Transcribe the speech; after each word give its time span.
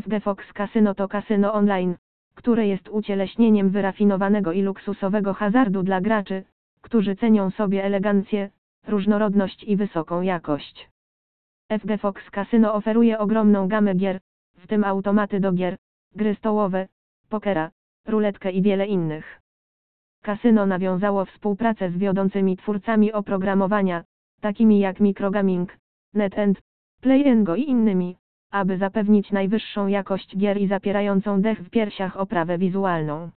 FG 0.00 0.20
Fox 0.20 0.52
Casino 0.52 0.94
to 0.94 1.08
kasyno 1.08 1.52
online, 1.52 1.96
które 2.34 2.66
jest 2.66 2.88
ucieleśnieniem 2.88 3.70
wyrafinowanego 3.70 4.52
i 4.52 4.62
luksusowego 4.62 5.34
hazardu 5.34 5.82
dla 5.82 6.00
graczy, 6.00 6.44
którzy 6.80 7.16
cenią 7.16 7.50
sobie 7.50 7.84
elegancję, 7.84 8.50
różnorodność 8.86 9.64
i 9.64 9.76
wysoką 9.76 10.22
jakość. 10.22 10.90
FG 11.78 11.98
Fox 11.98 12.30
Casino 12.30 12.74
oferuje 12.74 13.18
ogromną 13.18 13.68
gamę 13.68 13.94
gier, 13.94 14.20
w 14.56 14.66
tym 14.66 14.84
automaty 14.84 15.40
do 15.40 15.52
gier, 15.52 15.76
gry 16.16 16.34
stołowe, 16.34 16.88
pokera, 17.28 17.70
ruletkę 18.06 18.50
i 18.50 18.62
wiele 18.62 18.86
innych. 18.86 19.40
Kasyno 20.22 20.66
nawiązało 20.66 21.24
współpracę 21.24 21.90
z 21.90 21.98
wiodącymi 21.98 22.56
twórcami 22.56 23.12
oprogramowania, 23.12 24.04
takimi 24.40 24.78
jak 24.78 25.00
Microgaming, 25.00 25.76
NetEnt, 26.14 26.60
PlayEngo 27.00 27.56
i 27.56 27.62
innymi, 27.62 28.16
aby 28.52 28.78
zapewnić 28.78 29.32
najwyższą 29.32 29.86
jakość 29.86 30.36
gier 30.36 30.60
i 30.60 30.66
zapierającą 30.66 31.40
dech 31.40 31.58
w 31.58 31.70
piersiach 31.70 32.16
oprawę 32.16 32.58
wizualną. 32.58 33.30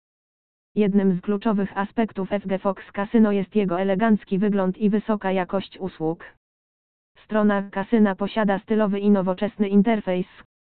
Jednym 0.75 1.17
z 1.17 1.21
kluczowych 1.21 1.77
aspektów 1.77 2.29
FG 2.29 2.59
Fox 2.61 2.91
Casino 2.91 3.31
jest 3.31 3.55
jego 3.55 3.79
elegancki 3.79 4.37
wygląd 4.39 4.77
i 4.77 4.89
wysoka 4.89 5.31
jakość 5.31 5.77
usług. 5.79 6.25
Strona 7.23 7.63
kasyna 7.71 8.15
posiada 8.15 8.59
stylowy 8.59 8.99
i 8.99 9.09
nowoczesny 9.09 9.67
interfejs, 9.69 10.27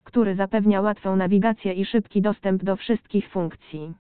który 0.04 0.34
zapewnia 0.34 0.80
łatwą 0.80 1.16
nawigację 1.16 1.72
i 1.72 1.84
szybki 1.84 2.22
dostęp 2.22 2.64
do 2.64 2.76
wszystkich 2.76 3.28
funkcji. 3.28 3.94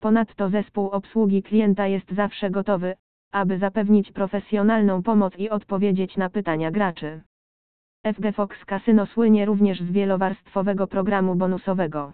Ponadto 0.00 0.48
zespół 0.48 0.90
obsługi 0.90 1.42
klienta 1.42 1.86
jest 1.86 2.12
zawsze 2.12 2.50
gotowy, 2.50 2.94
aby 3.32 3.58
zapewnić 3.58 4.12
profesjonalną 4.12 5.02
pomoc 5.02 5.38
i 5.38 5.50
odpowiedzieć 5.50 6.16
na 6.16 6.30
pytania 6.30 6.70
graczy. 6.70 7.20
FG 8.04 8.32
Fox 8.32 8.64
Casino 8.64 9.06
słynie 9.06 9.44
również 9.44 9.80
z 9.80 9.92
wielowarstwowego 9.92 10.86
programu 10.86 11.34
bonusowego. 11.34 12.12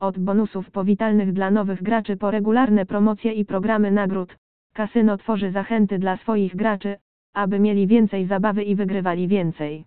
Od 0.00 0.18
bonusów 0.18 0.70
powitalnych 0.70 1.32
dla 1.32 1.50
nowych 1.50 1.82
graczy 1.82 2.16
po 2.16 2.30
regularne 2.30 2.86
promocje 2.86 3.32
i 3.32 3.44
programy 3.44 3.90
nagród, 3.90 4.36
kasyno 4.74 5.16
tworzy 5.16 5.50
zachęty 5.50 5.98
dla 5.98 6.16
swoich 6.16 6.56
graczy, 6.56 6.96
aby 7.34 7.58
mieli 7.58 7.86
więcej 7.86 8.26
zabawy 8.26 8.62
i 8.64 8.74
wygrywali 8.74 9.28
więcej. 9.28 9.84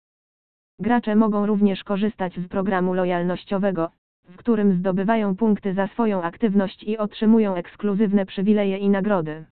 Gracze 0.80 1.16
mogą 1.16 1.46
również 1.46 1.84
korzystać 1.84 2.40
z 2.40 2.48
programu 2.48 2.94
lojalnościowego, 2.94 3.92
w 4.30 4.38
którym 4.38 4.74
zdobywają 4.74 5.36
punkty 5.36 5.74
za 5.74 5.88
swoją 5.88 6.22
aktywność 6.24 6.84
i 6.84 6.98
otrzymują 6.98 7.56
ekskluzywne 7.56 8.26
przywileje 8.26 8.78
i 8.78 8.90
nagrody. 8.90 9.46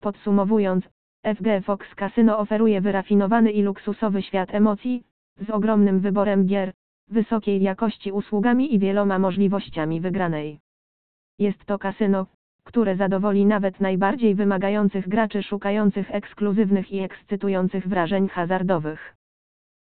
Podsumowując, 0.00 0.93
FG 1.24 1.64
Fox 1.64 1.94
Casino 1.94 2.38
oferuje 2.38 2.80
wyrafinowany 2.80 3.50
i 3.52 3.62
luksusowy 3.62 4.22
świat 4.22 4.54
emocji, 4.54 5.04
z 5.46 5.50
ogromnym 5.50 6.00
wyborem 6.00 6.46
gier, 6.46 6.72
wysokiej 7.08 7.62
jakości 7.62 8.12
usługami 8.12 8.74
i 8.74 8.78
wieloma 8.78 9.18
możliwościami 9.18 10.00
wygranej. 10.00 10.60
Jest 11.38 11.64
to 11.64 11.78
kasyno, 11.78 12.26
które 12.64 12.96
zadowoli 12.96 13.46
nawet 13.46 13.80
najbardziej 13.80 14.34
wymagających 14.34 15.08
graczy 15.08 15.42
szukających 15.42 16.14
ekskluzywnych 16.14 16.92
i 16.92 16.98
ekscytujących 16.98 17.88
wrażeń 17.88 18.28
hazardowych. 18.28 19.16